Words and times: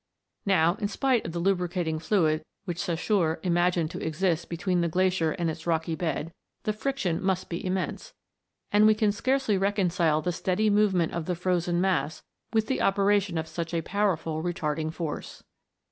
Now, 0.47 0.77
in 0.79 0.87
spite 0.87 1.27
of 1.27 1.31
the 1.31 1.37
lubricating 1.37 1.99
fluid 1.99 2.43
which 2.65 2.79
Saussure 2.79 3.39
imagined 3.43 3.91
to 3.91 4.03
exist 4.03 4.49
between 4.49 4.81
the 4.81 4.87
glacier 4.87 5.33
and 5.33 5.47
its 5.47 5.67
rocky 5.67 5.93
bed, 5.93 6.33
the 6.63 6.73
friction 6.73 7.21
must 7.23 7.49
be 7.49 7.57
im 7.57 7.75
mense, 7.75 8.11
and 8.71 8.87
we 8.87 8.95
can 8.95 9.11
scarcely 9.11 9.59
reconcile 9.59 10.19
the 10.19 10.31
steady 10.31 10.71
movement 10.71 11.13
of 11.13 11.27
the 11.27 11.35
frozen 11.35 11.79
mass 11.79 12.23
with 12.51 12.65
the 12.65 12.81
operation 12.81 13.37
of 13.37 13.47
such 13.47 13.75
a 13.75 13.83
powerful 13.83 14.41
retarding 14.41 14.91
force. 14.91 15.43